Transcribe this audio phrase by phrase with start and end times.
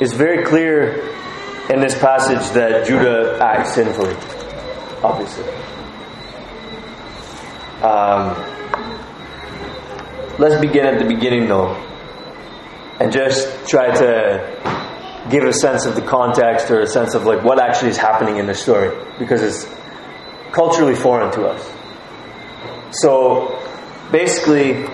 [0.00, 1.08] it's very clear
[1.70, 4.14] in this passage that Judah acts sinfully,
[5.02, 5.44] obviously.
[7.82, 8.34] Um,
[10.38, 11.74] let's begin at the beginning, though,
[13.00, 17.42] and just try to give a sense of the context or a sense of like
[17.42, 19.66] what actually is happening in this story because it's
[20.52, 21.72] culturally foreign to us.
[23.00, 23.62] So,
[24.12, 24.86] basically,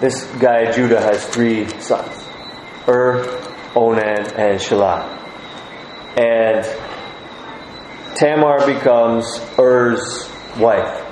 [0.00, 2.24] this guy Judah has three sons:
[2.86, 3.24] Ur,
[3.74, 5.16] Onan, and Shelah.
[6.18, 6.64] And
[8.16, 10.28] Tamar becomes Er's
[10.58, 11.04] wife.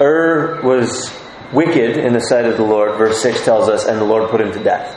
[0.00, 1.12] Ur was
[1.52, 4.40] wicked in the sight of the Lord, verse 6 tells us, and the Lord put
[4.40, 4.96] him to death.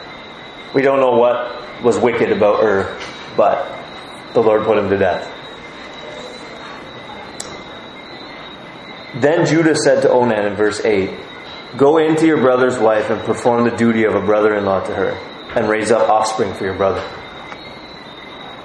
[0.74, 2.98] We don't know what was wicked about Ur,
[3.36, 5.30] but the Lord put him to death.
[9.20, 11.12] Then Judah said to Onan in verse 8,
[11.78, 14.94] Go into your brother's wife and perform the duty of a brother in law to
[14.94, 15.18] her,
[15.56, 17.02] and raise up offspring for your brother.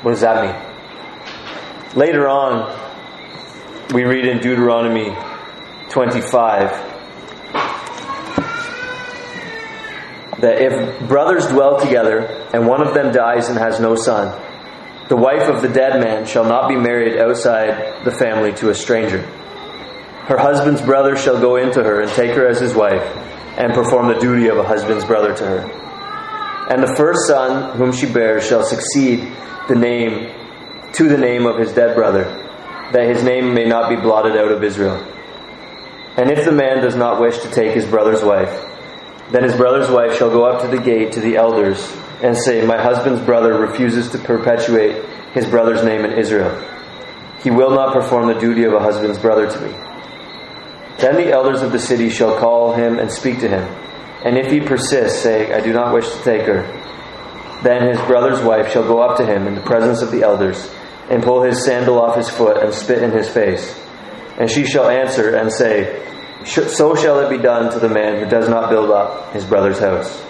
[0.03, 1.97] What does that mean?
[1.97, 2.75] Later on,
[3.93, 5.17] we read in Deuteronomy
[5.91, 6.71] 25
[10.41, 12.21] that if brothers dwell together
[12.53, 14.41] and one of them dies and has no son,
[15.09, 18.75] the wife of the dead man shall not be married outside the family to a
[18.75, 19.23] stranger.
[19.23, 23.03] Her husband's brother shall go into her and take her as his wife
[23.57, 25.88] and perform the duty of a husband's brother to her.
[26.69, 29.21] And the first son whom she bears shall succeed
[29.69, 30.31] the name
[30.93, 32.25] to the name of his dead brother,
[32.93, 34.97] that his name may not be blotted out of Israel.
[36.17, 38.65] And if the man does not wish to take his brother's wife,
[39.31, 42.67] then his brother's wife shall go up to the gate to the elders and say,
[42.67, 46.53] My husband's brother refuses to perpetuate his brother's name in Israel.
[47.43, 49.71] He will not perform the duty of a husband's brother to me.
[50.99, 53.88] Then the elders of the city shall call him and speak to him.
[54.25, 56.63] And if he persists, saying, I do not wish to take her,
[57.63, 60.71] then his brother's wife shall go up to him in the presence of the elders,
[61.09, 63.79] and pull his sandal off his foot, and spit in his face.
[64.39, 66.05] And she shall answer and say,
[66.45, 69.79] So shall it be done to the man who does not build up his brother's
[69.79, 70.25] house.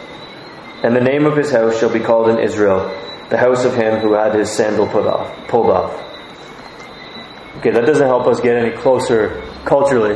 [0.83, 2.89] And the name of his house shall be called in Israel,
[3.31, 5.93] the house of him who had his sandal put off, pulled off.
[7.59, 10.15] Okay, that doesn't help us get any closer culturally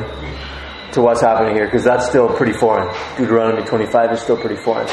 [0.93, 2.95] to what's happening here because that's still pretty foreign.
[3.17, 4.89] Deuteronomy 25 is still pretty foreign.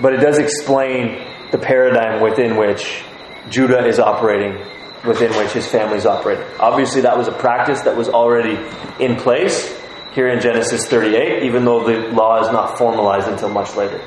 [0.00, 3.04] But it does explain the paradigm within which
[3.48, 4.58] Judah is operating,
[5.06, 6.44] within which his family is operating.
[6.58, 8.58] Obviously, that was a practice that was already
[8.98, 9.80] in place
[10.12, 13.98] here in Genesis 38, even though the law is not formalized until much later.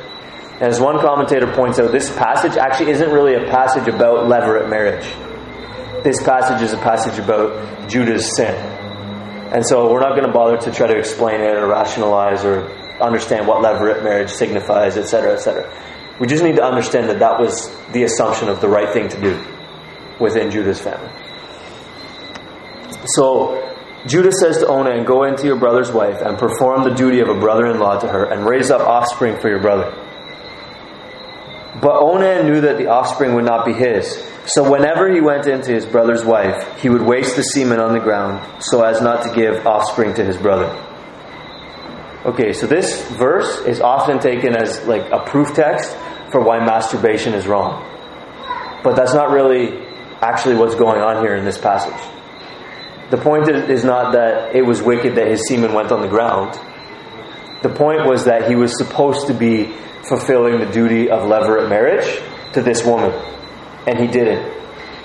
[0.60, 4.70] And as one commentator points out, this passage actually isn't really a passage about levirate
[4.70, 5.06] marriage.
[6.04, 8.87] This passage is a passage about Judah's sin.
[9.54, 12.70] And so we're not going to bother to try to explain it or rationalize or
[13.02, 16.18] understand what levirate marriage signifies, etc., etc.
[16.20, 19.22] We just need to understand that that was the assumption of the right thing to
[19.22, 19.40] do
[20.20, 21.12] within Judah's family.
[23.06, 23.76] So
[24.08, 27.40] Judah says to Onan, Go into your brother's wife and perform the duty of a
[27.40, 30.07] brother in law to her and raise up offspring for your brother.
[31.82, 34.24] But Onan knew that the offspring would not be his.
[34.46, 38.00] So whenever he went into his brother's wife, he would waste the semen on the
[38.00, 40.68] ground so as not to give offspring to his brother.
[42.26, 45.96] Okay, so this verse is often taken as like a proof text
[46.32, 47.84] for why masturbation is wrong.
[48.84, 49.86] But that's not really
[50.22, 52.02] actually what's going on here in this passage.
[53.12, 56.60] The point is not that it was wicked that his semen went on the ground.
[57.62, 59.74] The point was that he was supposed to be
[60.08, 62.22] fulfilling the duty of levirate marriage
[62.54, 63.12] to this woman
[63.88, 64.54] and he didn't.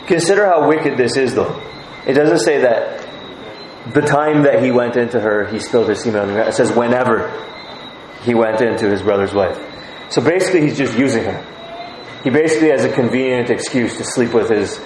[0.07, 1.63] Consider how wicked this is, though.
[2.07, 3.01] It doesn't say that
[3.95, 6.49] the time that he went into her, he spilled his semen on the ground.
[6.49, 7.31] It says whenever
[8.23, 9.59] he went into his brother's wife.
[10.11, 12.21] So basically, he's just using her.
[12.25, 14.79] He basically has a convenient excuse to sleep with his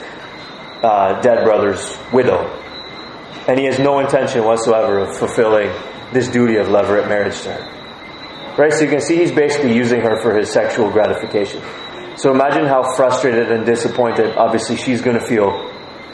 [0.82, 2.46] uh, dead brother's widow.
[3.48, 5.70] And he has no intention whatsoever of fulfilling
[6.12, 7.75] this duty of levirate marriage to her.
[8.58, 8.72] Right?
[8.72, 11.62] So you can see he's basically using her for his sexual gratification.
[12.16, 15.70] So imagine how frustrated and disappointed, obviously, she's going to feel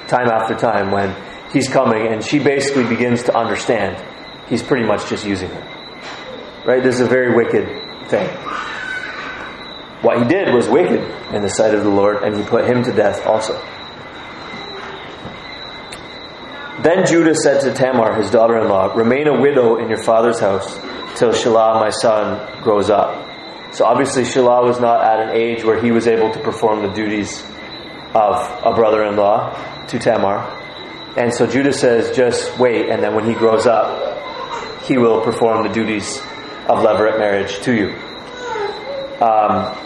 [0.09, 1.15] time after time when
[1.53, 4.03] he's coming and she basically begins to understand
[4.49, 6.65] he's pretty much just using her.
[6.67, 6.83] Right?
[6.83, 8.29] This is a very wicked thing.
[10.03, 11.01] What he did was wicked
[11.33, 13.55] in the sight of the Lord, and he put him to death also.
[16.83, 20.41] Then Judah said to Tamar, his daughter in law, Remain a widow in your father's
[20.41, 20.77] house
[21.17, 23.29] till Shelah, my son, grows up.
[23.75, 26.93] So obviously, Shelah was not at an age where he was able to perform the
[26.93, 27.43] duties
[28.15, 29.51] of a brother in law
[29.87, 30.39] to Tamar.
[31.17, 35.67] And so Judah says, just wait, and then when he grows up, he will perform
[35.67, 36.19] the duties
[36.69, 37.89] of levirate marriage to you.
[39.25, 39.79] Um,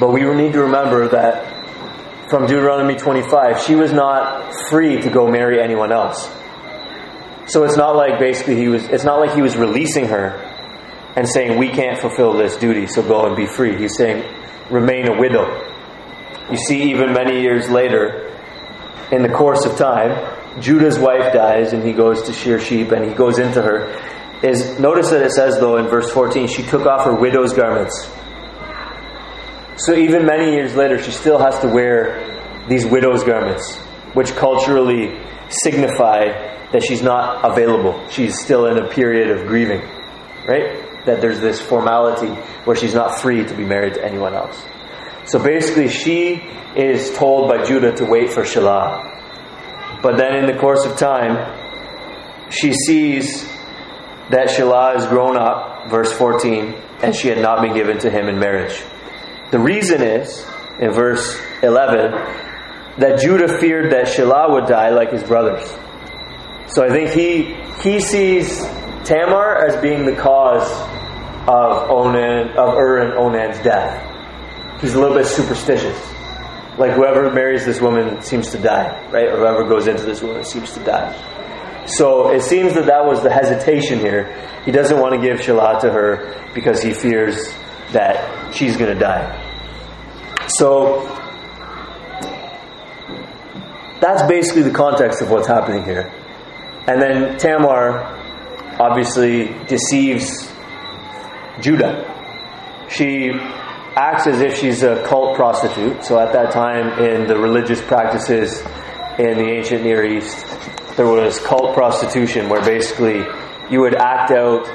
[0.00, 5.26] But we need to remember that from Deuteronomy 25, she was not free to go
[5.28, 6.28] marry anyone else.
[7.48, 10.36] So it's not like basically he was it's not like he was releasing her
[11.16, 13.76] and saying we can't fulfill this duty, so go and be free.
[13.76, 14.24] He's saying
[14.70, 15.46] remain a widow.
[16.50, 18.36] You see even many years later
[19.10, 23.04] in the course of time, Judah's wife dies and he goes to shear sheep and
[23.08, 23.98] he goes into her.
[24.42, 28.08] Is notice that it says though in verse 14 she took off her widow's garments
[29.78, 33.76] so even many years later, she still has to wear these widow's garments,
[34.12, 35.16] which culturally
[35.50, 38.08] signify that she's not available.
[38.10, 39.80] She's still in a period of grieving,
[40.46, 41.04] right?
[41.06, 42.32] That there's this formality
[42.64, 44.62] where she's not free to be married to anyone else.
[45.24, 46.42] So basically, she
[46.76, 50.00] is told by Judah to wait for Shelah.
[50.02, 51.54] But then in the course of time,
[52.50, 53.44] she sees
[54.30, 58.28] that Shelah is grown up, verse 14, and she had not been given to him
[58.28, 58.82] in marriage.
[59.50, 60.46] The reason is,
[60.78, 62.12] in verse 11,
[62.98, 65.74] that Judah feared that Shelah would die like his brothers.
[66.68, 68.60] So I think he, he sees
[69.04, 70.70] Tamar as being the cause
[71.48, 74.80] of Onan, of Ur and Onan's death.
[74.82, 75.96] He's a little bit superstitious.
[76.76, 79.28] Like whoever marries this woman seems to die, right?
[79.28, 81.86] Or whoever goes into this woman seems to die.
[81.86, 84.30] So it seems that that was the hesitation here.
[84.64, 87.50] He doesn't want to give Shelah to her because he fears
[87.92, 89.44] that she's going to die.
[90.48, 91.06] So
[94.00, 96.12] that's basically the context of what's happening here.
[96.88, 98.00] And then Tamar
[98.80, 100.50] obviously deceives
[101.60, 102.14] Judah.
[102.88, 103.30] She
[103.94, 106.02] acts as if she's a cult prostitute.
[106.02, 108.58] So at that time, in the religious practices
[109.18, 110.46] in the ancient Near East,
[110.96, 113.22] there was cult prostitution where basically
[113.70, 114.66] you would act out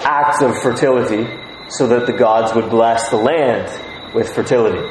[0.00, 1.26] acts of fertility
[1.70, 4.86] so that the gods would bless the land with fertility.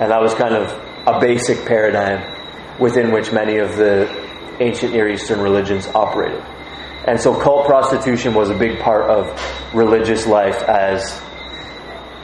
[0.00, 0.70] And that was kind of
[1.06, 4.25] a basic paradigm within which many of the
[4.60, 6.42] ancient Near Eastern religions operated.
[7.06, 11.20] And so cult prostitution was a big part of religious life as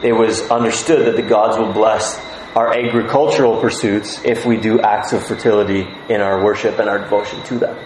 [0.03, 2.19] it was understood that the gods will bless
[2.57, 7.43] our agricultural pursuits if we do acts of fertility in our worship and our devotion
[7.45, 7.79] to them.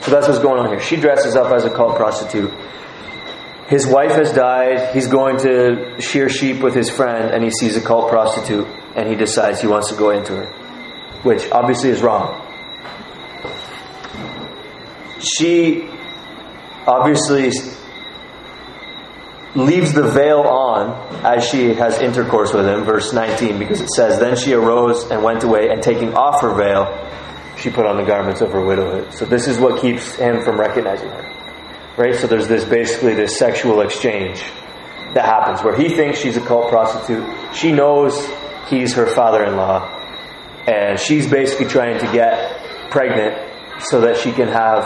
[0.00, 0.80] So that's what's going on here.
[0.80, 2.52] She dresses up as a cult prostitute
[3.68, 4.94] his wife has died.
[4.94, 9.06] He's going to shear sheep with his friend, and he sees a cult prostitute, and
[9.06, 10.52] he decides he wants to go into her,
[11.22, 12.47] which obviously is wrong.
[15.20, 15.88] She
[16.86, 17.50] obviously
[19.54, 24.18] leaves the veil on as she has intercourse with him, verse 19, because it says,
[24.18, 26.86] Then she arose and went away, and taking off her veil,
[27.58, 29.12] she put on the garments of her widowhood.
[29.14, 31.34] So this is what keeps him from recognizing her.
[31.96, 32.14] Right?
[32.14, 34.44] So there's this basically this sexual exchange
[35.14, 37.26] that happens where he thinks she's a cult prostitute.
[37.54, 38.28] She knows
[38.68, 39.94] he's her father in law.
[40.68, 43.47] And she's basically trying to get pregnant
[43.80, 44.84] so that she can have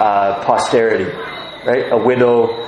[0.00, 1.04] uh, posterity.
[1.66, 1.92] Right?
[1.92, 2.66] A widow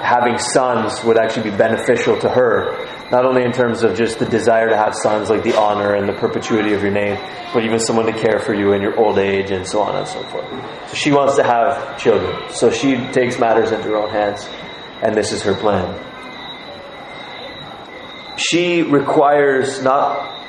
[0.00, 2.74] having sons would actually be beneficial to her,
[3.10, 6.08] not only in terms of just the desire to have sons, like the honor and
[6.08, 7.18] the perpetuity of your name,
[7.52, 10.08] but even someone to care for you in your old age and so on and
[10.08, 10.48] so forth.
[10.88, 12.50] So she wants to have children.
[12.50, 14.48] So she takes matters into her own hands,
[15.02, 16.06] and this is her plan.
[18.38, 20.39] She requires not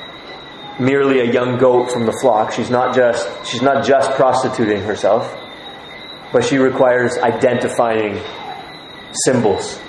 [0.79, 2.53] merely a young goat from the flock.
[2.53, 5.33] She's not just she's not just prostituting herself,
[6.31, 8.21] but she requires identifying
[9.25, 9.79] symbols.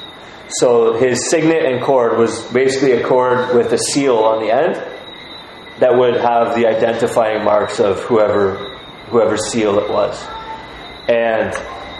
[0.48, 4.74] So his signet and cord was basically a cord with a seal on the end
[5.80, 8.56] that would have the identifying marks of whoever
[9.08, 10.22] whoever seal it was.
[11.08, 11.52] And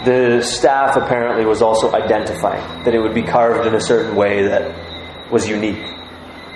[0.05, 4.43] the staff apparently was also identifying that it would be carved in a certain way
[4.47, 5.85] that was unique.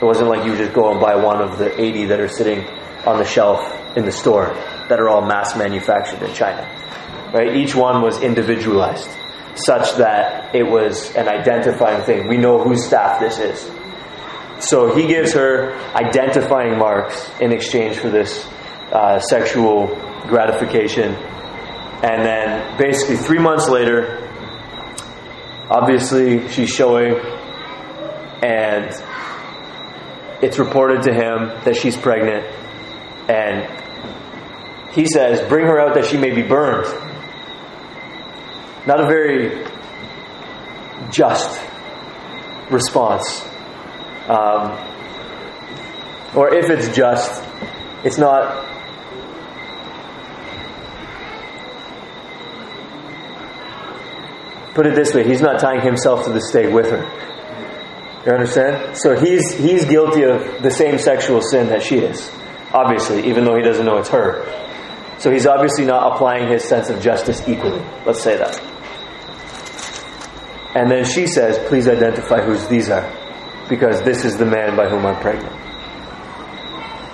[0.00, 2.66] It wasn't like you just go and buy one of the 80 that are sitting
[3.06, 3.60] on the shelf
[3.96, 4.54] in the store
[4.88, 6.62] that are all mass manufactured in China.
[7.32, 7.56] Right?
[7.56, 9.08] Each one was individualized
[9.56, 12.28] such that it was an identifying thing.
[12.28, 13.70] We know whose staff this is.
[14.58, 18.46] So he gives her identifying marks in exchange for this
[18.92, 19.88] uh, sexual
[20.28, 21.14] gratification.
[21.14, 24.28] And then basically, three months later,
[25.70, 27.14] obviously, she's showing,
[28.42, 28.90] and
[30.46, 32.46] it's reported to him that she's pregnant.
[33.28, 33.66] And
[34.92, 36.86] he says, Bring her out that she may be burned.
[38.86, 39.66] Not a very
[41.10, 41.60] just
[42.70, 43.44] response.
[44.28, 44.70] Um,
[46.36, 47.42] or if it's just,
[48.04, 48.64] it's not.
[54.74, 57.35] Put it this way, he's not tying himself to the stake with her.
[58.26, 58.96] You understand?
[58.96, 62.28] So he's he's guilty of the same sexual sin that she is,
[62.72, 64.44] obviously, even though he doesn't know it's her.
[65.20, 67.80] So he's obviously not applying his sense of justice equally.
[68.04, 68.60] Let's say that.
[70.74, 73.08] And then she says, Please identify whose these are,
[73.68, 75.54] because this is the man by whom I'm pregnant.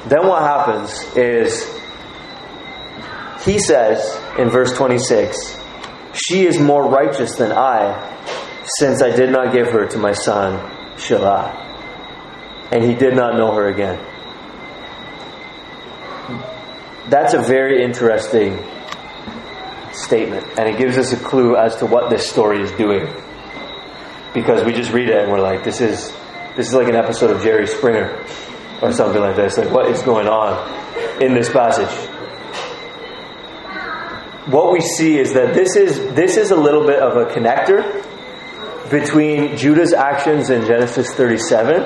[0.09, 1.63] Then what happens is
[3.45, 5.59] he says in verse 26,
[6.15, 8.01] She is more righteous than I,
[8.79, 11.71] since I did not give her to my son, Shelah.
[12.71, 13.99] And he did not know her again.
[17.09, 18.59] That's a very interesting
[19.93, 23.07] statement, and it gives us a clue as to what this story is doing.
[24.33, 26.11] Because we just read it and we're like, this is
[26.57, 28.25] this is like an episode of Jerry Springer
[28.81, 29.59] or something like this.
[29.59, 31.91] Like, what is going on in this passage?
[34.51, 38.05] What we see is that this is this is a little bit of a connector
[38.93, 41.83] between Judah's actions in Genesis 37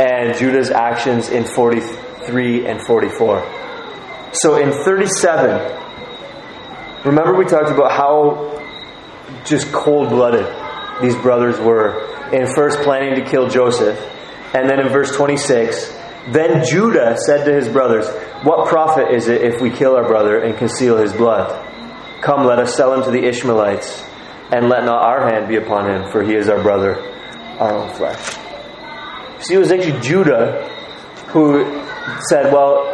[0.00, 3.42] and Judah's actions in 43 and 44.
[4.32, 5.76] So in 37,
[7.04, 8.62] remember we talked about how
[9.44, 10.46] just cold blooded
[11.00, 13.98] these brothers were in first planning to kill Joseph.
[14.54, 15.94] And then in verse 26,
[16.32, 18.06] then Judah said to his brothers,
[18.44, 21.64] What profit is it if we kill our brother and conceal his blood?
[22.20, 24.02] Come, let us sell him to the Ishmaelites,
[24.50, 26.96] and let not our hand be upon him, for he is our brother,
[27.58, 28.36] our own flesh.
[29.40, 30.68] See, it was actually Judah
[31.28, 31.64] who
[32.28, 32.84] said, Well,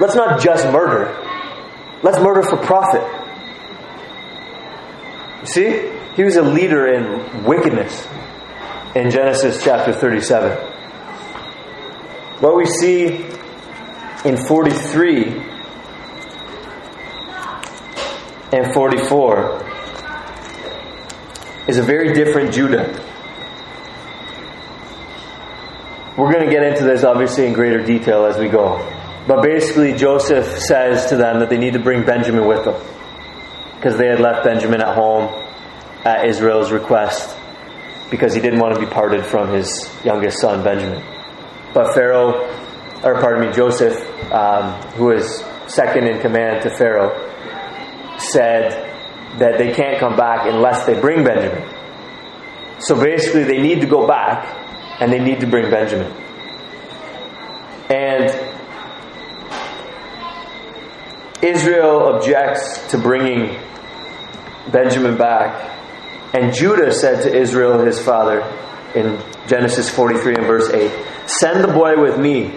[0.00, 1.14] let's not just murder,
[2.02, 3.02] let's murder for profit.
[5.44, 5.90] See?
[6.16, 8.06] He was a leader in wickedness
[8.94, 10.50] in Genesis chapter 37.
[12.40, 13.24] What we see
[14.24, 15.46] in 43
[18.52, 19.69] and 44
[21.66, 22.88] is a very different Judah.
[26.16, 28.78] We're going to get into this obviously in greater detail as we go.
[29.26, 32.80] But basically, Joseph says to them that they need to bring Benjamin with them
[33.76, 35.28] because they had left Benjamin at home
[36.04, 37.36] at Israel's request
[38.10, 41.02] because he didn't want to be parted from his youngest son, Benjamin.
[41.72, 42.50] But Pharaoh,
[43.04, 43.96] or pardon me, Joseph,
[44.32, 47.14] um, who is second in command to Pharaoh,
[48.18, 48.89] said
[49.38, 51.68] that they can't come back unless they bring Benjamin.
[52.80, 54.46] So basically, they need to go back
[55.00, 56.12] and they need to bring Benjamin.
[57.90, 58.30] And
[61.42, 63.58] Israel objects to bringing
[64.70, 65.70] Benjamin back
[66.32, 68.42] and Judah said to Israel, his father,
[68.94, 70.90] in Genesis 43 and verse 8,
[71.26, 72.54] Send the boy with me,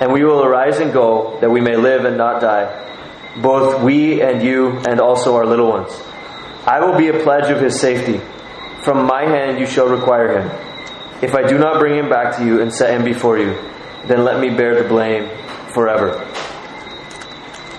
[0.00, 4.22] and we will arise and go, that we may live and not die, both we
[4.22, 5.90] and you, and also our little ones.
[6.66, 8.20] I will be a pledge of his safety.
[8.82, 10.50] From my hand you shall require him.
[11.22, 13.54] If I do not bring him back to you and set him before you,
[14.06, 15.30] then let me bear the blame
[15.72, 16.22] forever.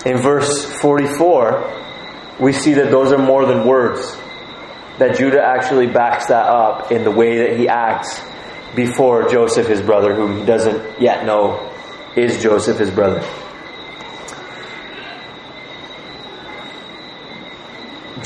[0.06, 4.18] In verse 44, we see that those are more than words
[5.00, 8.22] that Judah actually backs that up in the way that he acts
[8.76, 11.72] before Joseph, his brother, whom he doesn't yet know
[12.16, 13.22] is Joseph, his brother.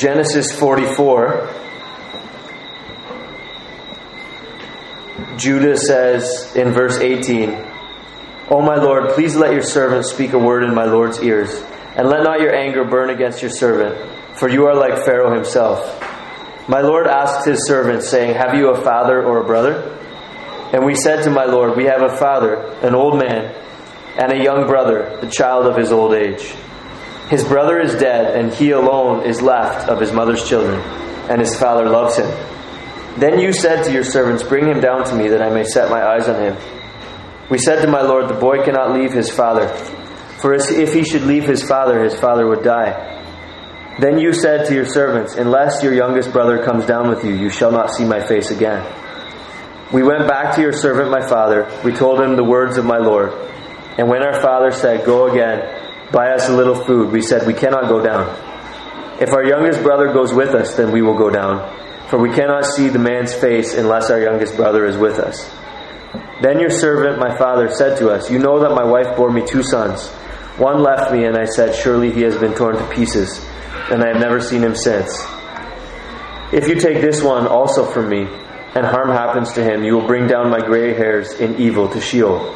[0.02, 1.48] Genesis 44.
[5.38, 7.50] Judah says in verse 18,
[8.50, 11.54] O my Lord, please let your servant speak a word in my Lord's ears,
[11.96, 13.96] and let not your anger burn against your servant,
[14.36, 15.80] for you are like Pharaoh himself.
[16.68, 20.00] My Lord asked his servants, saying, Have you a father or a brother?
[20.74, 23.54] And we said to my Lord, We have a father, an old man,
[24.20, 26.56] and a young brother, the child of his old age.
[27.32, 30.82] His brother is dead, and he alone is left of his mother's children,
[31.32, 32.28] and his father loves him.
[33.18, 35.90] Then you said to your servants, Bring him down to me, that I may set
[35.90, 36.58] my eyes on him.
[37.50, 39.70] We said to my Lord, The boy cannot leave his father,
[40.42, 43.08] for if he should leave his father, his father would die.
[43.98, 47.50] Then you said to your servants, Unless your youngest brother comes down with you, you
[47.50, 48.86] shall not see my face again.
[49.94, 51.72] We went back to your servant my father.
[51.86, 53.32] We told him the words of my Lord.
[53.98, 55.81] And when our father said, Go again,
[56.12, 58.28] buy us a little food, we said, We cannot go down.
[59.22, 61.78] If our youngest brother goes with us, then we will go down.
[62.10, 65.50] For we cannot see the man's face unless our youngest brother is with us.
[66.42, 69.46] Then your servant, my father, said to us, You know that my wife bore me
[69.46, 70.10] two sons.
[70.58, 73.40] One left me, and I said, Surely he has been torn to pieces
[73.92, 75.22] and I have never seen him since.
[76.54, 78.28] If you take this one also from me,
[78.74, 82.00] and harm happens to him, you will bring down my gray hairs in evil to
[82.00, 82.56] Sheol.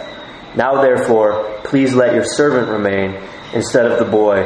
[0.55, 3.21] Now, therefore, please let your servant remain
[3.53, 4.43] instead of the boy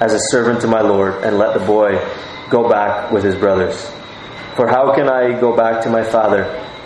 [0.00, 1.98] as a servant to my Lord, and let the boy
[2.50, 3.90] go back with his brothers.
[4.56, 6.44] For how can I go back to my father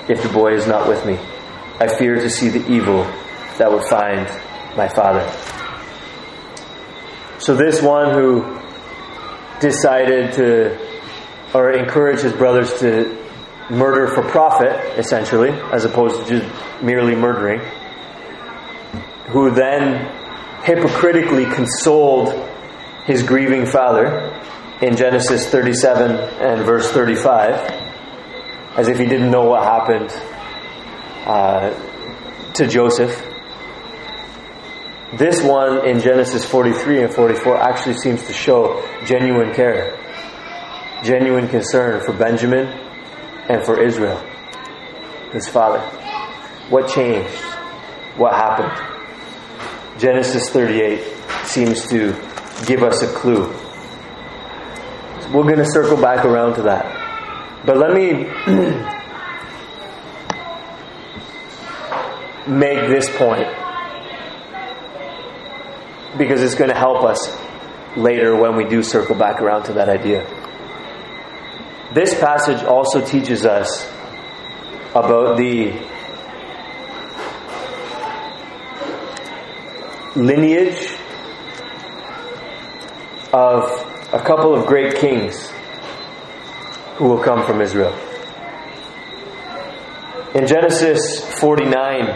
[0.09, 1.19] if the boy is not with me?
[1.79, 3.05] I fear to see the evil
[3.59, 4.27] that would find
[4.77, 5.27] my father.
[7.39, 8.61] So, this one who
[9.61, 10.79] decided to,
[11.55, 13.25] or encouraged his brothers to
[13.71, 17.61] murder for profit, essentially, as opposed to just merely murdering,
[19.29, 20.07] who then
[20.63, 22.33] hypocritically consoled
[23.07, 24.33] his grieving father
[24.81, 27.55] in Genesis 37 and verse 35,
[28.77, 30.11] as if he didn't know what happened
[31.27, 33.23] uh, to Joseph.
[35.15, 39.97] This one in Genesis 43 and 44 actually seems to show genuine care,
[41.05, 42.67] genuine concern for Benjamin
[43.49, 44.19] and for Israel,
[45.33, 45.81] his father.
[46.69, 47.33] What changed?
[48.17, 48.96] What happened?
[49.99, 51.03] Genesis 38
[51.45, 52.13] seems to
[52.67, 53.47] give us a clue.
[55.33, 57.65] We're going to circle back around to that.
[57.65, 58.25] But let me
[62.47, 63.49] make this point
[66.19, 67.35] because it's going to help us
[67.97, 70.27] later when we do circle back around to that idea.
[71.95, 73.91] This passage also teaches us
[74.95, 75.73] about the
[80.17, 80.97] lineage
[83.33, 83.65] of
[84.13, 85.51] a couple of great kings
[86.97, 87.95] who will come from Israel.
[90.35, 92.07] In Genesis 49,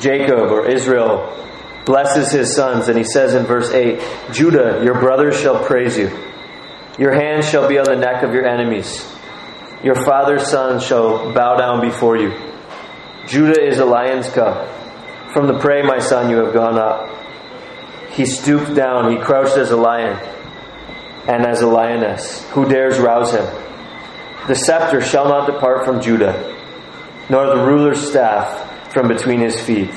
[0.00, 1.36] Jacob or Israel
[1.84, 4.00] blesses his sons, and he says in verse 8
[4.32, 6.08] Judah, your brothers shall praise you.
[6.98, 9.06] Your hand shall be on the neck of your enemies.
[9.82, 12.32] Your father's sons shall bow down before you.
[13.26, 14.68] Judah is a lion's cub.
[15.32, 17.08] From the prey, my son, you have gone up.
[18.10, 20.18] He stooped down, he crouched as a lion
[21.28, 22.44] and as a lioness.
[22.50, 23.46] Who dares rouse him?
[24.48, 26.56] The scepter shall not depart from Judah,
[27.28, 29.90] nor the ruler's staff from between his feet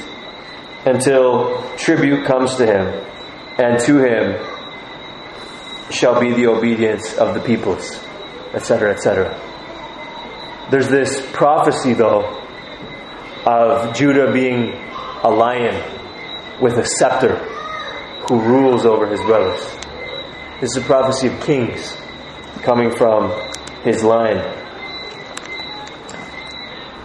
[0.85, 2.87] until tribute comes to him,
[3.57, 4.45] and to him
[5.89, 7.99] shall be the obedience of the peoples,
[8.53, 9.39] etc., etc.
[10.69, 12.39] There's this prophecy, though,
[13.45, 14.92] of Judah being
[15.23, 15.75] a lion
[16.61, 17.35] with a scepter
[18.27, 19.61] who rules over his brothers.
[20.61, 21.97] This is a prophecy of kings
[22.63, 23.31] coming from
[23.83, 24.63] his line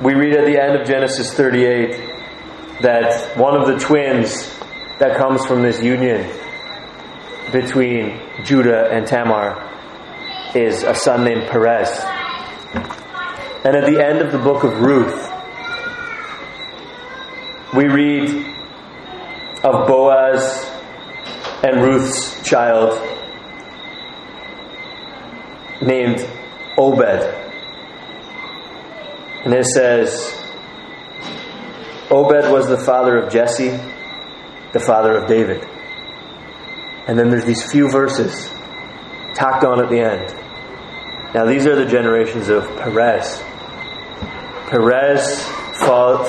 [0.01, 1.91] we read at the end of Genesis 38
[2.83, 4.49] that one of the twins
[5.01, 6.31] that comes from this union
[7.51, 9.57] between Judah and Tamar
[10.55, 11.91] is a son named Perez.
[13.65, 15.28] And at the end of the book of Ruth,
[17.75, 18.47] we read
[19.63, 20.65] of Boaz
[21.63, 22.99] and Ruth's child
[25.83, 26.27] named
[26.79, 27.35] Obed.
[29.45, 30.35] And it says,
[32.11, 33.79] Obed was the father of Jesse,
[34.73, 35.67] the father of David.
[37.07, 38.49] And then there's these few verses
[39.35, 40.35] tacked on at the end.
[41.35, 43.43] Now, these are the generations of Perez.
[44.69, 45.45] Perez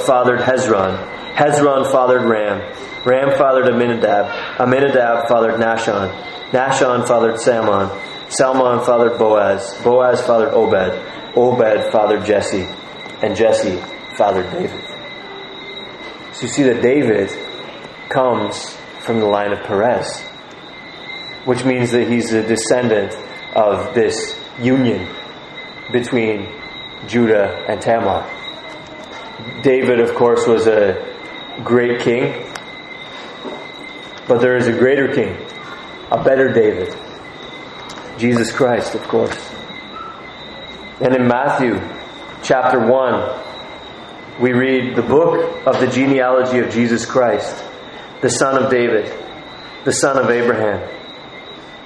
[0.06, 1.19] fathered Hezron.
[1.40, 2.60] Hezron fathered Ram.
[3.06, 4.60] Ram fathered Amminadab.
[4.60, 6.12] Amminadab fathered Nahshon.
[6.52, 7.90] Nahshon fathered Salmon.
[8.28, 9.74] Salmon fathered Boaz.
[9.82, 11.38] Boaz fathered Obed.
[11.38, 12.68] Obed fathered Jesse
[13.22, 13.78] and Jesse
[14.18, 14.84] fathered David.
[16.34, 17.32] So you see that David
[18.10, 20.20] comes from the line of Perez,
[21.46, 23.16] which means that he's a descendant
[23.56, 25.08] of this union
[25.94, 26.50] between
[27.08, 28.30] Judah and Tamar.
[29.64, 31.09] David, of course, was a
[31.64, 32.46] great king,
[34.28, 35.36] but there is a greater king,
[36.12, 36.96] a better David,
[38.18, 39.38] Jesus Christ, of course.
[41.02, 41.80] And in Matthew
[42.44, 47.64] chapter 1, we read the book of the genealogy of Jesus Christ,
[48.22, 49.12] the son of David,
[49.86, 50.88] the son of Abraham.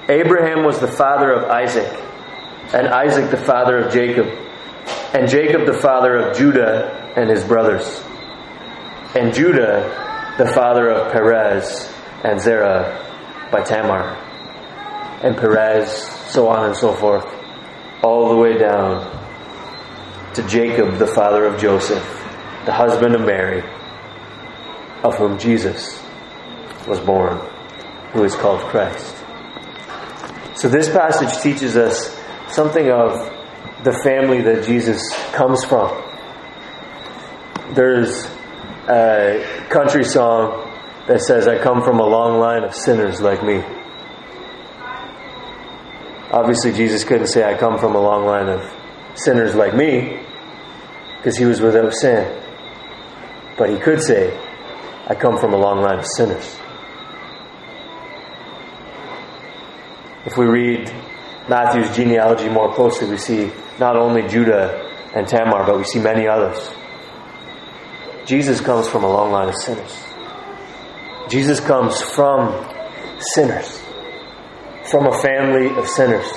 [0.08, 1.90] Abraham was the father of Isaac,
[2.72, 4.26] and Isaac the father of Jacob,
[5.14, 8.02] and Jacob the father of Judah and his brothers,
[9.14, 11.92] and Judah the father of Perez
[12.24, 13.00] and Zerah
[13.52, 14.16] by Tamar,
[15.22, 15.92] and Perez,
[16.28, 17.24] so on and so forth,
[18.02, 19.22] all the way down
[20.34, 22.02] to Jacob, the father of Joseph,
[22.64, 23.62] the husband of Mary,
[25.04, 26.02] of whom Jesus
[26.88, 27.38] was born,
[28.12, 29.14] who is called Christ.
[30.56, 33.30] So this passage teaches us something of
[33.84, 35.00] the family that Jesus
[35.32, 36.02] comes from.
[37.74, 38.26] There's
[38.88, 40.70] a country song
[41.06, 43.62] that says, I come from a long line of sinners like me.
[46.32, 48.62] Obviously, Jesus couldn't say, I come from a long line of
[49.14, 50.20] sinners like me,
[51.18, 52.40] because he was without sin.
[53.56, 54.36] But he could say,
[55.06, 56.58] I come from a long line of sinners.
[60.26, 60.90] If we read
[61.48, 66.26] Matthew's genealogy more closely, we see not only Judah and Tamar, but we see many
[66.26, 66.74] others.
[68.26, 70.04] Jesus comes from a long line of sinners.
[71.28, 72.52] Jesus comes from
[73.34, 73.82] sinners,
[74.84, 76.30] from a family of sinners.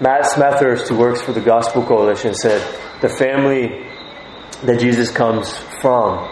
[0.00, 2.62] Matt Smethurst, who works for the Gospel Coalition, said
[3.00, 3.86] the family
[4.62, 6.28] that Jesus comes from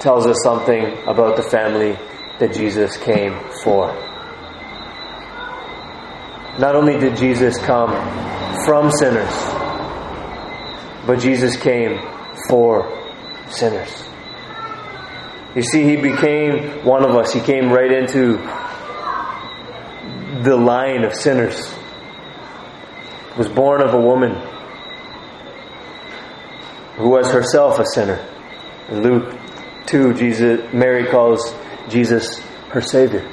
[0.00, 1.98] tells us something about the family
[2.38, 3.88] that Jesus came for.
[6.58, 7.90] Not only did Jesus come
[8.64, 9.34] from sinners,
[11.06, 11.98] but Jesus came
[12.48, 12.97] for
[13.52, 14.04] sinners.
[15.54, 17.32] You see, he became one of us.
[17.32, 18.36] He came right into
[20.42, 21.74] the line of sinners.
[23.36, 24.34] Was born of a woman
[26.96, 28.24] who was herself a sinner.
[28.88, 29.38] In Luke
[29.86, 31.54] 2, Jesus, Mary calls
[31.88, 33.26] Jesus her Savior.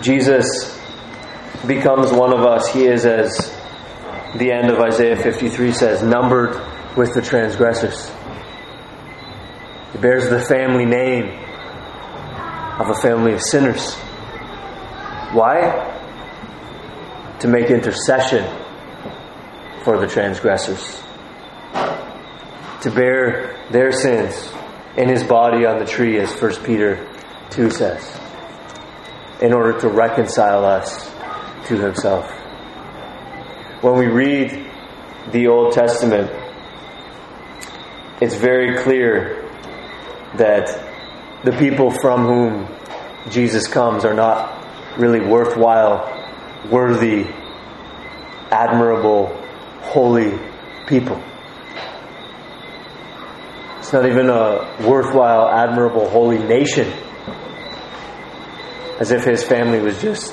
[0.00, 0.78] Jesus
[1.66, 2.68] becomes one of us.
[2.72, 3.56] He is, as
[4.36, 6.60] the end of Isaiah 53 says, numbered
[6.96, 8.10] with the transgressors.
[9.92, 11.38] He bears the family name
[12.80, 13.94] of a family of sinners.
[15.32, 15.88] Why?
[17.40, 18.44] To make intercession
[19.84, 21.02] for the transgressors.
[22.82, 24.50] To bear their sins
[24.96, 27.06] in his body on the tree, as 1 Peter
[27.50, 28.18] 2 says,
[29.40, 31.10] in order to reconcile us
[31.66, 32.41] to himself.
[33.82, 34.70] When we read
[35.32, 36.30] the Old Testament,
[38.20, 39.50] it's very clear
[40.36, 40.68] that
[41.42, 42.68] the people from whom
[43.32, 44.64] Jesus comes are not
[44.96, 46.06] really worthwhile,
[46.70, 47.26] worthy,
[48.52, 49.26] admirable,
[49.80, 50.38] holy
[50.86, 51.20] people.
[53.78, 56.86] It's not even a worthwhile, admirable, holy nation.
[59.00, 60.32] As if his family was just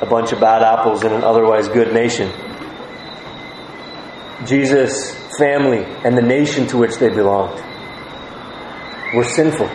[0.00, 2.30] a bunch of bad apples in an otherwise good nation.
[4.44, 7.58] Jesus' family and the nation to which they belonged
[9.14, 9.68] were sinful,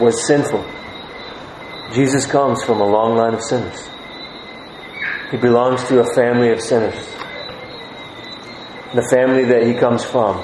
[0.00, 0.64] was sinful.
[1.94, 3.88] Jesus comes from a long line of sinners.
[5.30, 6.94] He belongs to a family of sinners.
[8.94, 10.36] The family that he comes from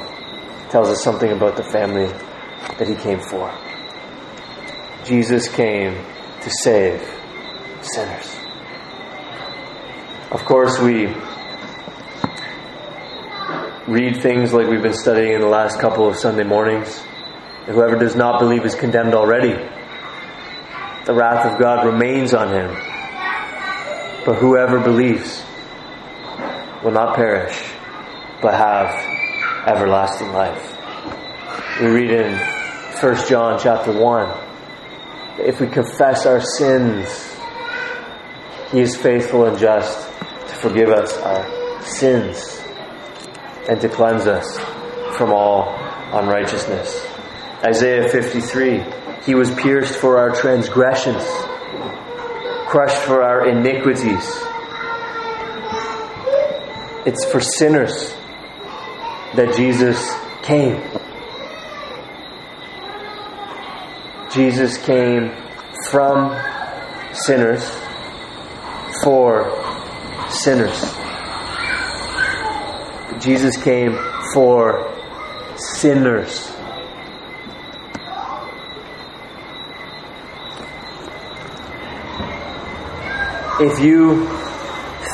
[0.70, 2.06] tells us something about the family
[2.78, 3.52] that he came for.
[5.04, 5.94] Jesus came
[6.40, 7.17] to save
[7.94, 8.36] sinners.
[10.30, 11.06] Of course, we
[13.86, 17.02] read things like we've been studying in the last couple of Sunday mornings.
[17.66, 19.52] Whoever does not believe is condemned already.
[21.06, 22.74] The wrath of God remains on him.
[24.26, 25.42] But whoever believes
[26.84, 27.58] will not perish,
[28.42, 28.94] but have
[29.66, 30.76] everlasting life.
[31.80, 32.36] We read in
[33.00, 34.48] 1 John chapter 1
[35.40, 37.06] if we confess our sins,
[38.72, 42.62] He is faithful and just to forgive us our sins
[43.66, 44.58] and to cleanse us
[45.16, 45.74] from all
[46.12, 47.06] unrighteousness.
[47.64, 48.84] Isaiah 53
[49.24, 51.24] He was pierced for our transgressions,
[52.68, 54.38] crushed for our iniquities.
[57.06, 58.14] It's for sinners
[59.34, 60.82] that Jesus came.
[64.30, 65.32] Jesus came
[65.90, 66.38] from
[67.14, 67.87] sinners
[69.02, 69.50] for
[70.30, 70.80] sinners.
[73.20, 73.98] Jesus came
[74.32, 74.94] for
[75.56, 76.52] sinners.
[83.60, 84.28] If you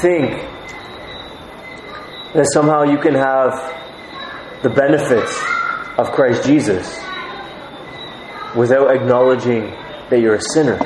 [0.02, 0.32] think
[2.34, 3.52] that somehow you can have
[4.62, 5.32] the benefits
[5.96, 6.98] of Christ Jesus,
[8.54, 9.70] without acknowledging
[10.10, 10.78] that you're a sinner,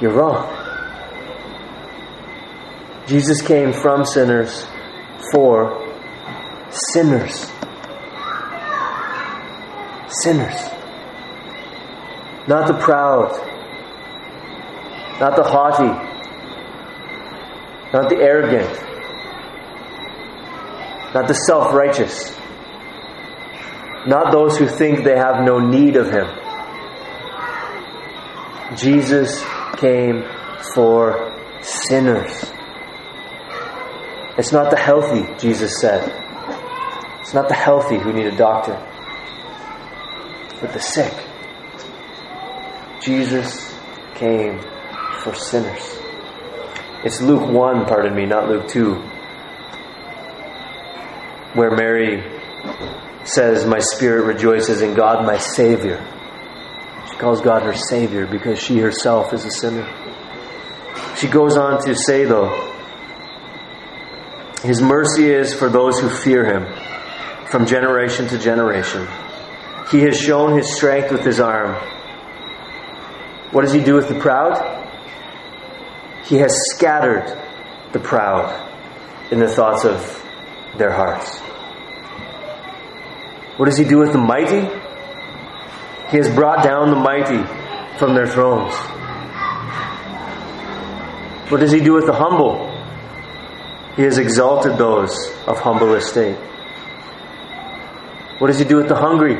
[0.00, 0.61] you're wrong.
[3.12, 4.66] Jesus came from sinners
[5.32, 5.86] for
[6.94, 7.52] sinners.
[10.22, 10.58] Sinners.
[12.48, 13.32] Not the proud,
[15.20, 15.92] not the haughty,
[17.92, 18.72] not the arrogant,
[21.12, 22.34] not the self righteous,
[24.06, 26.28] not those who think they have no need of Him.
[28.74, 29.44] Jesus
[29.76, 30.24] came
[30.74, 32.50] for sinners.
[34.38, 36.02] It's not the healthy, Jesus said.
[37.20, 38.74] It's not the healthy who need a doctor,
[40.60, 41.12] but the sick.
[43.00, 43.78] Jesus
[44.14, 44.58] came
[45.20, 45.98] for sinners.
[47.04, 48.94] It's Luke 1, pardon me, not Luke 2,
[51.54, 52.22] where Mary
[53.24, 56.04] says, My spirit rejoices in God, my Savior.
[57.10, 59.86] She calls God her Savior because she herself is a sinner.
[61.16, 62.71] She goes on to say, though,
[64.62, 69.06] His mercy is for those who fear Him from generation to generation.
[69.90, 71.74] He has shown His strength with His arm.
[73.50, 74.80] What does He do with the proud?
[76.24, 77.26] He has scattered
[77.92, 78.70] the proud
[79.30, 80.24] in the thoughts of
[80.78, 81.38] their hearts.
[83.58, 84.60] What does he do with the mighty?
[86.10, 87.42] He has brought down the mighty
[87.98, 88.74] from their thrones.
[91.50, 92.71] What does he do with the humble?
[93.96, 95.14] He has exalted those
[95.46, 96.36] of humble estate.
[98.38, 99.36] What does he do with the hungry?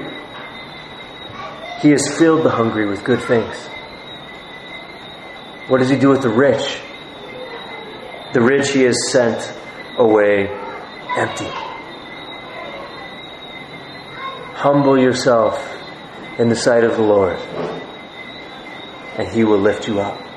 [1.81, 3.57] He has filled the hungry with good things.
[5.69, 6.81] What does he do with the rich?
[8.35, 9.53] The rich he has sent
[9.97, 10.49] away
[11.17, 11.51] empty.
[14.55, 15.59] Humble yourself
[16.39, 17.39] in the sight of the Lord,
[19.19, 20.32] and he will lift you up.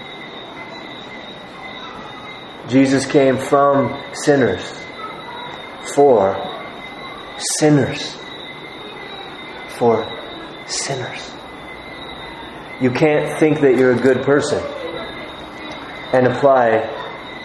[2.67, 4.63] Jesus came from sinners
[5.93, 6.36] for
[7.60, 8.17] sinners.
[9.78, 10.06] For
[10.65, 11.32] sinners.
[12.82, 14.62] You can't think that you're a good person
[16.13, 16.91] and apply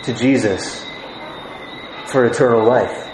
[0.05, 0.85] to Jesus
[2.07, 3.07] for eternal life.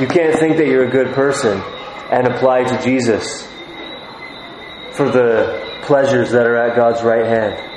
[0.00, 1.60] You can't think that you're a good person
[2.10, 3.46] and apply to Jesus
[4.92, 7.71] for the pleasures that are at God's right hand.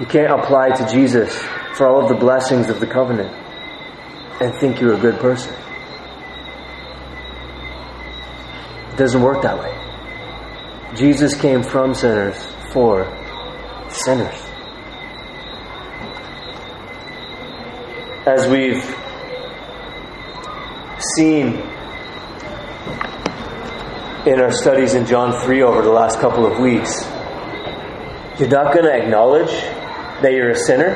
[0.00, 1.36] You can't apply to Jesus
[1.74, 3.32] for all of the blessings of the covenant
[4.40, 5.54] and think you're a good person.
[8.92, 9.72] It doesn't work that way.
[10.96, 12.36] Jesus came from sinners
[12.72, 13.04] for
[13.88, 14.40] sinners.
[18.26, 18.82] As we've
[21.16, 21.54] seen
[24.26, 27.04] in our studies in John 3 over the last couple of weeks,
[28.40, 29.52] you're not going to acknowledge
[30.24, 30.88] that you're a sinner,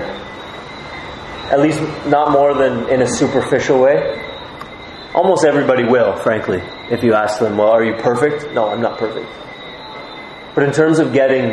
[1.50, 4.24] at least not more than in a superficial way.
[5.14, 8.52] Almost everybody will, frankly, if you ask them, Well, are you perfect?
[8.54, 9.28] No, I'm not perfect.
[10.54, 11.50] But in terms of getting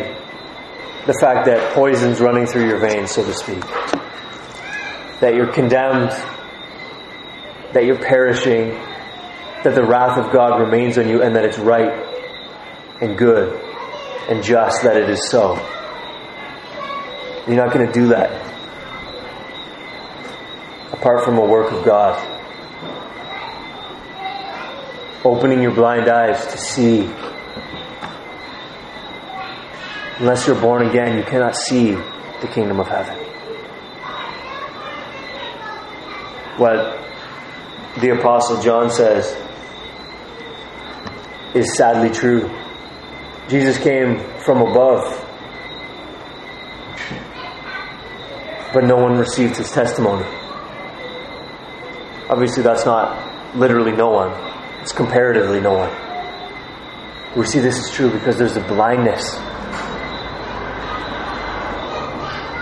[1.06, 3.62] the fact that poison's running through your veins, so to speak,
[5.20, 6.12] that you're condemned,
[7.74, 8.70] that you're perishing,
[9.64, 11.92] that the wrath of God remains on you, and that it's right
[13.02, 13.62] and good
[14.30, 15.56] and just that it is so.
[17.48, 18.32] You're not going to do that
[20.92, 22.32] apart from a work of God.
[25.24, 27.10] Opening your blind eyes to see
[30.18, 33.18] Unless you're born again, you cannot see the kingdom of heaven.
[36.58, 36.98] What
[38.00, 39.36] the Apostle John says
[41.54, 42.50] is sadly true.
[43.50, 45.04] Jesus came from above,
[48.76, 50.26] but no one received his testimony.
[52.30, 54.32] Obviously, that's not literally no one,
[54.82, 57.38] it's comparatively no one.
[57.38, 59.34] We see this is true because there's a blindness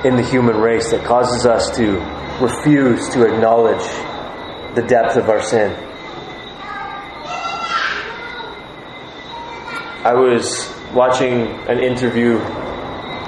[0.05, 1.93] in the human race that causes us to
[2.39, 3.83] refuse to acknowledge
[4.75, 5.71] the depth of our sin.
[10.05, 12.33] I was watching an interview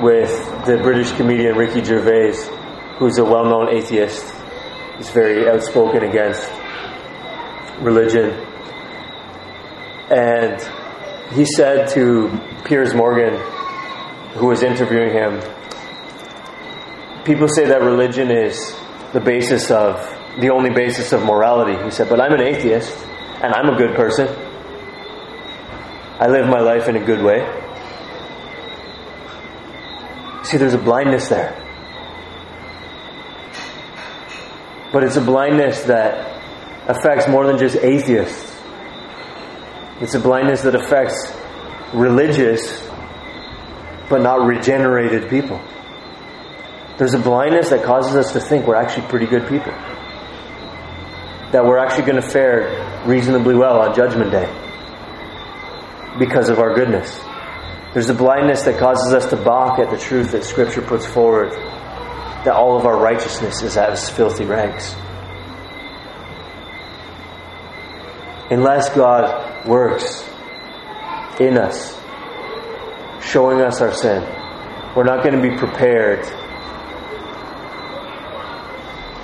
[0.04, 2.36] with the British comedian Ricky Gervais,
[2.98, 4.34] who's a well known atheist.
[4.98, 6.50] He's very outspoken against
[7.82, 8.32] religion.
[10.10, 10.62] And
[11.34, 12.30] he said to
[12.64, 13.40] Piers Morgan,
[14.36, 15.42] who was interviewing him,
[17.26, 18.76] people say that religion is
[19.14, 19.96] the basis of,
[20.40, 21.82] the only basis of morality.
[21.84, 22.96] He said, but I'm an atheist
[23.42, 24.28] and I'm a good person.
[26.20, 27.40] I live my life in a good way.
[30.44, 31.65] See, there's a blindness there.
[34.96, 38.56] But it's a blindness that affects more than just atheists.
[40.00, 41.36] It's a blindness that affects
[41.94, 42.82] religious
[44.10, 45.60] but not regenerated people.
[46.98, 49.74] There's a blindness that causes us to think we're actually pretty good people.
[51.52, 54.48] That we're actually going to fare reasonably well on Judgment Day
[56.18, 57.20] because of our goodness.
[57.94, 61.52] There's a blindness that causes us to balk at the truth that Scripture puts forward
[62.46, 64.96] that all of our righteousness is as filthy rags.
[68.52, 70.24] Unless God works
[71.40, 72.00] in us,
[73.22, 74.22] showing us our sin,
[74.96, 76.24] we're not going to be prepared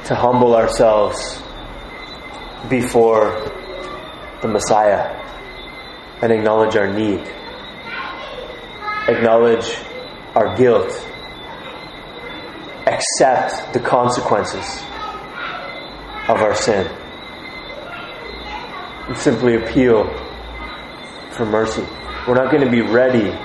[0.05, 1.41] to humble ourselves
[2.69, 3.39] before
[4.41, 5.15] the Messiah
[6.21, 7.21] and acknowledge our need,
[9.07, 9.77] acknowledge
[10.35, 10.91] our guilt,
[12.87, 14.81] accept the consequences
[16.27, 16.87] of our sin,
[19.07, 20.05] and simply appeal
[21.31, 21.83] for mercy.
[22.27, 23.37] We're not going to be ready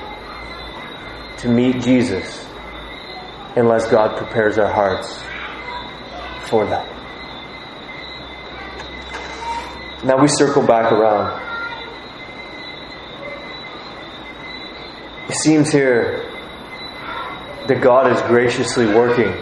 [1.39, 2.47] to meet Jesus
[3.57, 5.21] unless God prepares our hearts
[6.49, 6.87] for that.
[10.05, 11.43] Now we circle back around.
[15.29, 16.26] It seems here
[17.69, 19.33] that God is graciously working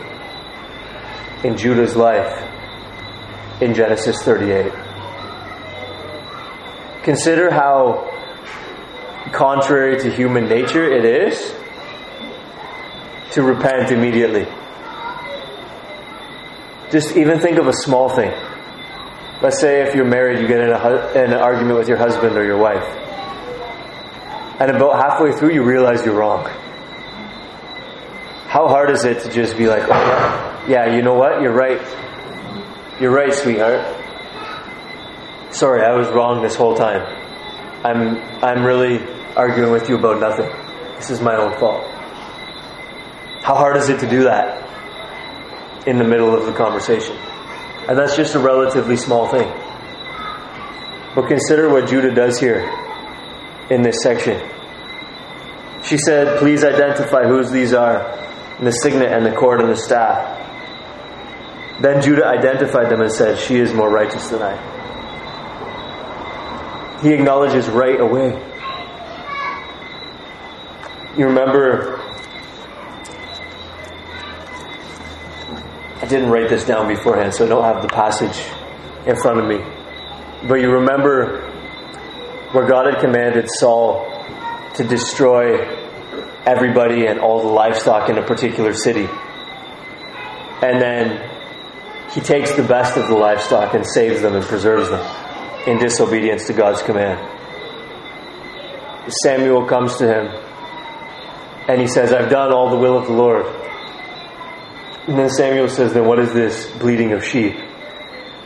[1.44, 2.42] in Judah's life
[3.60, 4.72] in Genesis 38.
[7.02, 8.10] Consider how
[9.32, 11.54] contrary to human nature it is
[13.32, 14.46] to repent immediately.
[16.90, 18.32] Just even think of a small thing.
[19.42, 22.36] Let's say if you're married, you get in, a, in an argument with your husband
[22.36, 22.84] or your wife.
[24.60, 26.48] And about halfway through, you realize you're wrong.
[28.54, 31.42] How hard is it to just be like, oh, yeah, yeah, you know what?
[31.42, 31.80] You're right.
[33.00, 33.84] You're right, sweetheart.
[35.52, 37.02] Sorry, I was wrong this whole time.
[37.82, 40.48] I'm, I'm really arguing with you about nothing.
[40.94, 41.82] This is my own fault.
[43.42, 44.62] How hard is it to do that
[45.88, 47.16] in the middle of the conversation?
[47.88, 49.52] And that's just a relatively small thing.
[51.16, 52.60] But consider what Judah does here
[53.68, 54.40] in this section.
[55.82, 58.23] She said, Please identify whose these are,
[58.58, 60.40] and the signet and the cord and the staff.
[61.80, 64.72] Then Judah identified them and said, She is more righteous than I.
[67.02, 68.40] He acknowledges right away.
[71.16, 72.00] You remember
[76.04, 78.44] I didn't write this down beforehand, so I don't have the passage
[79.06, 79.58] in front of me.
[80.46, 81.50] But you remember
[82.52, 84.04] where God had commanded Saul
[84.74, 85.83] to destroy
[86.46, 89.08] everybody and all the livestock in a particular city.
[90.62, 91.30] And then
[92.12, 95.04] he takes the best of the livestock and saves them and preserves them
[95.66, 97.30] in disobedience to God's command.
[99.22, 100.26] Samuel comes to him
[101.68, 103.46] and he says, I've done all the will of the Lord.
[105.06, 107.54] And then Samuel says, Then what is this bleating of sheep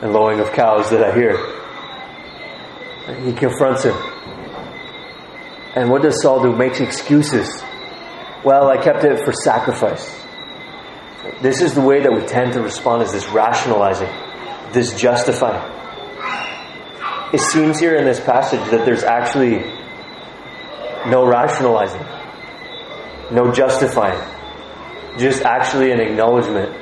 [0.01, 1.37] and lowing of cows that I hear?
[3.07, 3.97] And he confronts him.
[5.77, 6.57] And what does Saul do?
[6.57, 7.63] Makes excuses.
[8.49, 10.25] Well, I kept it for sacrifice.
[11.43, 14.09] This is the way that we tend to respond is this rationalizing,
[14.73, 15.71] this justifying.
[17.35, 19.59] It seems here in this passage that there's actually
[21.11, 22.01] no rationalizing,
[23.31, 24.19] no justifying
[25.19, 26.75] just actually an acknowledgement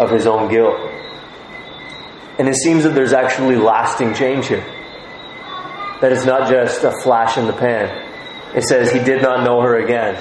[0.00, 0.74] of his own guilt.
[2.40, 4.66] And it seems that there's actually lasting change here.
[6.00, 8.10] That it's not just a flash in the pan.
[8.56, 10.20] It says he did not know her again,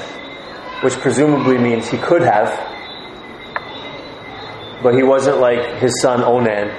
[0.82, 2.50] which presumably means he could have,
[4.82, 6.70] but he wasn't like his son Onan,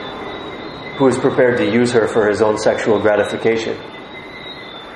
[0.96, 3.78] who was prepared to use her for his own sexual gratification.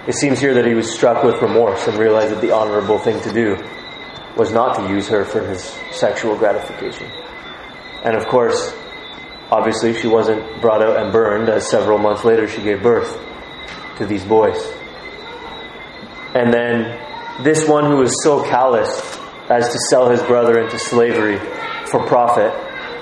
[0.06, 3.20] It seems here that he was struck with remorse and realized that the honorable thing
[3.22, 3.56] to do
[4.36, 7.10] was not to use her for his sexual gratification.
[8.04, 8.76] And of course,
[9.50, 13.18] obviously, she wasn't brought out and burned, as several months later she gave birth
[13.98, 14.60] to these boys.
[16.34, 17.05] And then
[17.42, 19.18] this one who was so callous
[19.50, 21.38] as to sell his brother into slavery
[21.86, 22.52] for profit,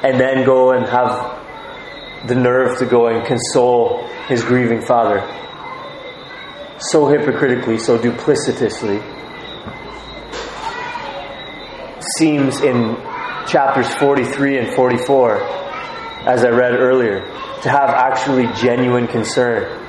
[0.03, 5.20] and then go and have the nerve to go and console his grieving father.
[6.78, 9.03] So hypocritically, so duplicitously,
[12.18, 12.97] seems in
[13.47, 15.41] chapters 43 and 44,
[16.26, 17.20] as I read earlier,
[17.62, 19.80] to have actually genuine concern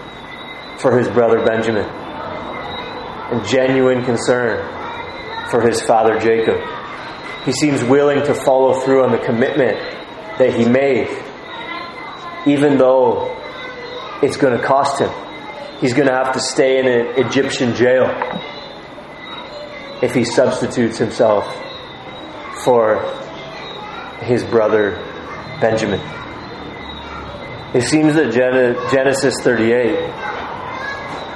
[0.78, 2.05] for his brother Benjamin
[3.36, 4.60] and genuine concern
[5.50, 6.58] for his father Jacob.
[7.46, 9.78] He seems willing to follow through on the commitment
[10.40, 11.08] that he made,
[12.48, 13.36] even though
[14.24, 15.10] it's going to cost him.
[15.80, 18.06] He's going to have to stay in an Egyptian jail
[20.02, 21.46] if he substitutes himself
[22.64, 23.00] for
[24.22, 24.96] his brother
[25.62, 26.00] Benjamin.
[27.76, 28.32] It seems that
[28.92, 29.96] Genesis 38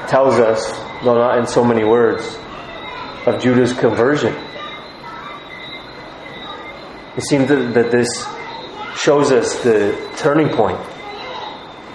[0.10, 2.38] tells us, though not in so many words,
[3.26, 4.34] of Judah's conversion.
[7.18, 8.28] It seems that, this
[8.96, 10.80] shows us the turning point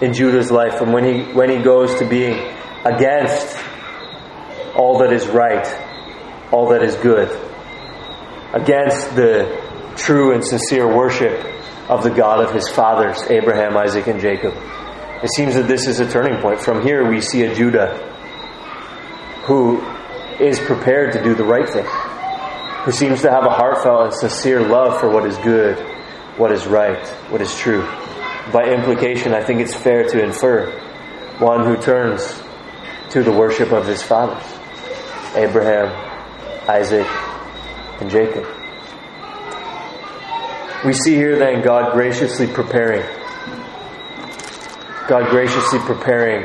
[0.01, 3.57] in Judah's life from when he when he goes to being against
[4.75, 5.67] all that is right,
[6.53, 7.29] all that is good,
[8.53, 11.45] against the true and sincere worship
[11.89, 14.55] of the God of his fathers, Abraham, Isaac, and Jacob.
[15.23, 16.61] It seems that this is a turning point.
[16.61, 18.14] From here, we see a Judah
[19.45, 19.81] who
[20.41, 21.85] is prepared to do the right thing,
[22.85, 25.79] who seems to have a heartfelt and sincere love for what is good,
[26.39, 27.83] what is right, what is true.
[28.53, 30.71] By implication, I think it's fair to infer
[31.39, 32.43] one who turns
[33.11, 34.43] to the worship of his fathers
[35.37, 35.89] Abraham,
[36.69, 37.07] Isaac,
[38.01, 38.47] and Jacob.
[40.87, 43.03] We see here then God graciously preparing,
[45.09, 46.45] God graciously preparing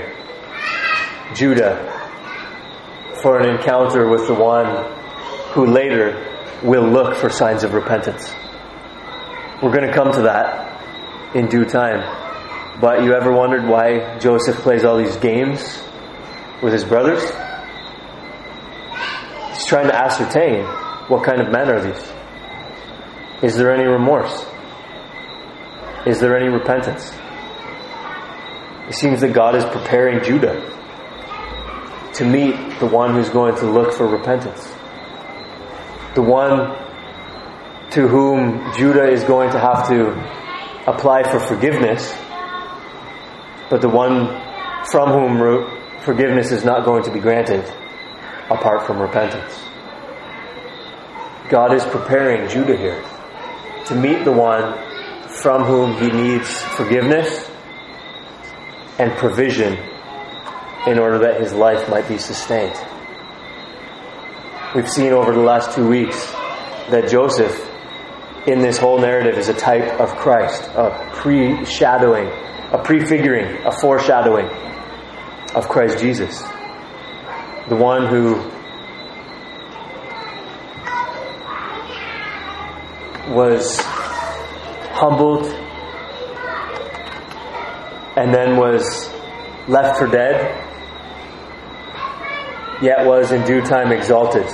[1.34, 1.89] Judah
[3.22, 4.92] for an encounter with the one
[5.54, 6.26] who later
[6.64, 8.34] will look for signs of repentance.
[9.62, 12.80] We're going to come to that in due time.
[12.80, 15.82] But you ever wondered why Joseph plays all these games
[16.64, 17.22] with his brothers?
[19.54, 20.66] He's trying to ascertain
[21.10, 22.12] what kind of men are these?
[23.42, 24.46] Is there any remorse?
[26.06, 27.12] Is there any repentance?
[28.88, 30.79] It seems that God is preparing Judah
[32.20, 34.68] to meet the one who's going to look for repentance.
[36.16, 36.76] The one
[37.92, 40.10] to whom Judah is going to have to
[40.86, 42.14] apply for forgiveness,
[43.70, 44.28] but the one
[44.92, 47.64] from whom forgiveness is not going to be granted
[48.50, 49.58] apart from repentance.
[51.48, 53.02] God is preparing Judah here
[53.86, 54.78] to meet the one
[55.30, 57.50] from whom he needs forgiveness
[58.98, 59.78] and provision
[60.90, 62.76] in order that his life might be sustained.
[64.76, 66.32] We've seen over the last two weeks
[66.90, 67.56] that Joseph,
[68.48, 72.28] in this whole narrative, is a type of Christ, a pre shadowing,
[72.72, 74.48] a prefiguring, a foreshadowing
[75.54, 76.42] of Christ Jesus.
[77.70, 78.36] The one who
[83.32, 83.80] was
[84.94, 85.46] humbled
[88.18, 89.14] and then was
[89.68, 90.69] left for dead,
[92.82, 94.48] yet was in due time exalted.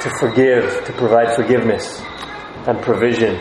[0.00, 2.00] To forgive, to provide forgiveness
[2.66, 3.40] and provision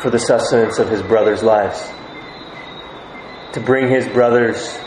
[0.00, 1.90] for the sustenance of his brothers' lives,
[3.54, 4.78] to bring his brothers,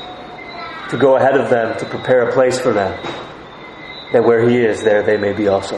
[0.90, 2.92] to go ahead of them, to prepare a place for them,
[4.14, 5.78] that where he is, there they may be also.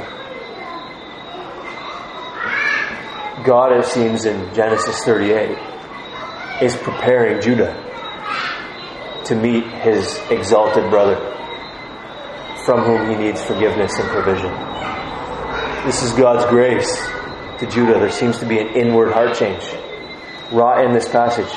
[3.44, 5.58] God, it seems in Genesis 38,
[6.62, 7.85] is preparing Judah
[9.26, 11.16] to meet his exalted brother
[12.66, 14.52] from whom he needs forgiveness and provision.
[15.86, 17.08] This is God's grace
[17.60, 18.00] to Judah.
[18.00, 19.64] There seems to be an inward heart change
[20.52, 21.52] wrought in this passage,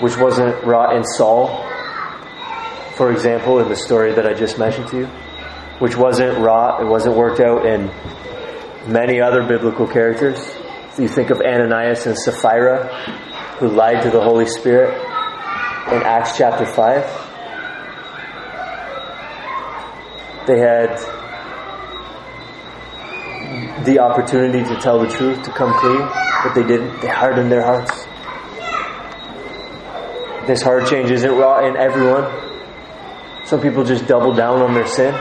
[0.00, 1.62] which wasn't wrought in Saul,
[2.96, 5.06] for example, in the story that I just mentioned to you,
[5.80, 7.90] which wasn't wrought, it wasn't worked out in
[8.90, 10.38] many other biblical characters.
[10.98, 12.86] You think of Ananias and Sapphira,
[13.58, 15.13] who lied to the Holy Spirit
[15.88, 17.24] in Acts chapter 5.
[20.46, 20.96] They had
[23.84, 26.08] the opportunity to tell the truth, to come clean,
[26.42, 27.00] but they didn't.
[27.00, 28.06] They hardened their hearts.
[30.46, 32.24] This heart change isn't raw in everyone.
[33.44, 35.14] Some people just double down on their sin.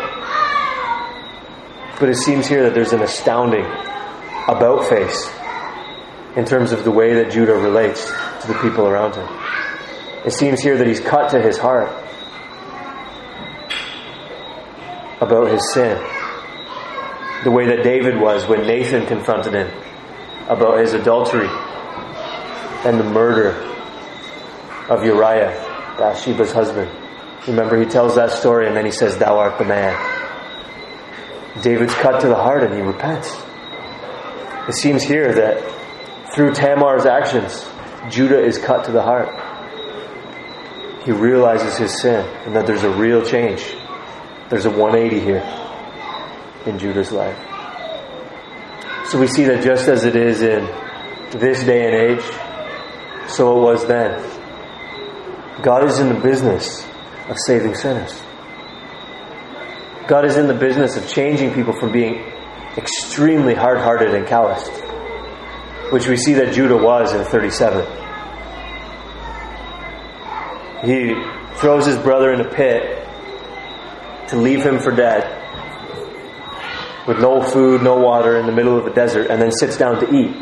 [1.99, 3.65] But it seems here that there's an astounding
[4.47, 5.29] about face
[6.35, 8.05] in terms of the way that Judah relates
[8.41, 9.52] to the people around him.
[10.25, 11.89] It seems here that he's cut to his heart
[15.19, 15.97] about his sin.
[17.43, 19.69] The way that David was when Nathan confronted him
[20.47, 21.49] about his adultery
[22.85, 23.49] and the murder
[24.89, 25.51] of Uriah,
[25.97, 26.89] Bathsheba's husband.
[27.47, 29.93] Remember, he tells that story and then he says, Thou art the man.
[31.61, 33.35] David's cut to the heart and he repents.
[34.69, 37.69] It seems here that through Tamar's actions,
[38.09, 39.29] Judah is cut to the heart.
[41.05, 43.75] He realizes his sin and that there's a real change.
[44.49, 45.43] There's a 180 here
[46.65, 47.37] in Judah's life.
[49.09, 50.65] So we see that just as it is in
[51.31, 54.21] this day and age, so it was then.
[55.61, 56.85] God is in the business
[57.29, 58.21] of saving sinners.
[60.07, 62.23] God is in the business of changing people from being
[62.77, 64.71] extremely hard hearted and calloused,
[65.91, 68.02] which we see that Judah was in 37.
[70.83, 71.15] He
[71.55, 73.07] throws his brother in a pit
[74.27, 75.23] to leave him for dead
[77.07, 79.99] with no food, no water in the middle of a desert, and then sits down
[80.01, 80.35] to eat.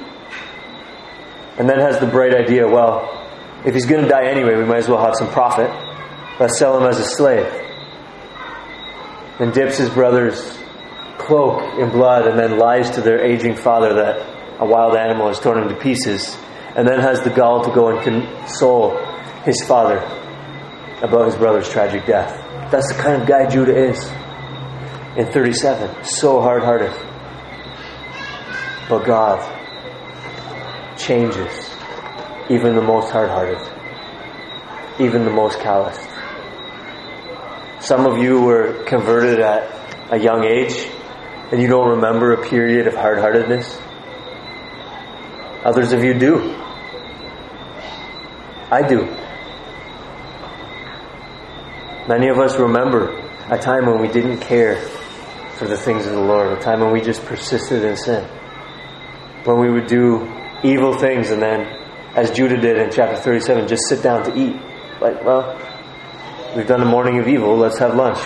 [1.59, 3.19] And then has the bright idea well,
[3.65, 5.69] if he's going to die anyway, we might as well have some profit.
[6.39, 7.45] Let's sell him as a slave.
[9.39, 10.57] And dips his brother's
[11.19, 15.39] cloak in blood and then lies to their aging father that a wild animal has
[15.39, 16.35] torn him to pieces.
[16.75, 18.97] And then has the gall to go and console
[19.43, 19.99] his father
[21.01, 22.31] about his brother's tragic death.
[22.71, 24.03] That's the kind of guy Judah is
[25.17, 26.03] in 37.
[26.03, 26.93] So hard hearted.
[28.87, 29.39] But God
[30.97, 31.69] changes
[32.49, 33.59] even the most hard hearted,
[34.99, 36.07] even the most calloused.
[37.79, 40.87] Some of you were converted at a young age
[41.51, 43.79] and you don't remember a period of hard heartedness.
[45.65, 46.55] Others of you do.
[48.71, 49.20] I do.
[52.11, 53.17] Many of us remember
[53.49, 54.75] a time when we didn't care
[55.55, 58.25] for the things of the Lord, a time when we just persisted in sin.
[59.45, 60.29] When we would do
[60.61, 61.61] evil things and then,
[62.13, 64.59] as Judah did in chapter 37, just sit down to eat.
[64.99, 65.57] Like, well,
[66.53, 68.19] we've done a morning of evil, let's have lunch.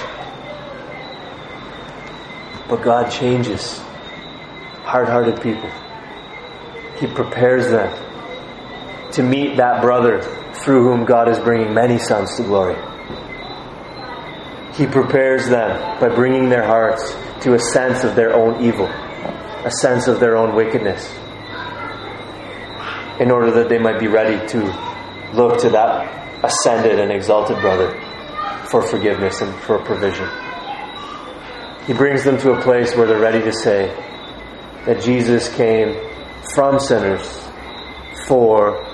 [2.68, 3.78] But God changes
[4.82, 5.70] hard hearted people.
[6.98, 7.94] He prepares them
[9.12, 10.24] to meet that brother
[10.54, 12.76] through whom God is bringing many sons to glory.
[14.78, 19.72] He prepares them by bringing their hearts to a sense of their own evil, a
[19.80, 21.10] sense of their own wickedness,
[23.20, 24.60] in order that they might be ready to
[25.34, 27.90] look to that ascended and exalted brother
[28.66, 30.28] for forgiveness and for provision.
[31.88, 33.88] He brings them to a place where they're ready to say
[34.86, 35.96] that Jesus came
[36.54, 37.48] from sinners
[38.28, 38.86] for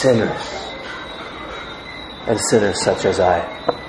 [0.00, 0.68] sinners
[2.26, 3.87] and sinners such as I.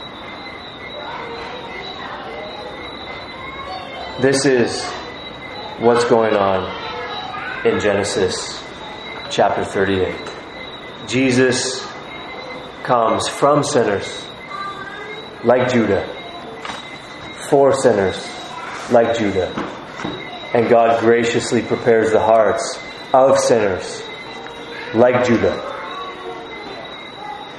[4.22, 4.84] This is
[5.80, 8.62] what's going on in Genesis
[9.30, 10.14] chapter 38.
[11.08, 11.88] Jesus
[12.84, 14.26] comes from sinners
[15.46, 16.06] like Judah,
[17.50, 18.18] for sinners
[18.92, 19.54] like Judah,
[20.54, 22.78] and God graciously prepares the hearts
[23.14, 24.04] of sinners
[24.94, 25.56] like Judah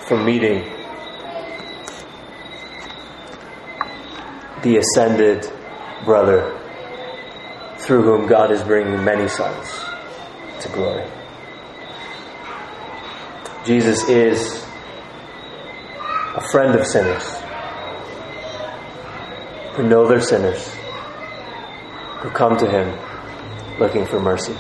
[0.07, 0.71] for meeting
[4.63, 5.51] the ascended
[6.05, 6.59] brother
[7.79, 9.69] through whom God is bringing many sons
[10.61, 11.07] to glory.
[13.65, 14.65] Jesus is
[16.37, 17.25] a friend of sinners
[19.75, 20.69] who know they're sinners,
[22.21, 22.99] who come to him
[23.79, 24.57] looking for mercy.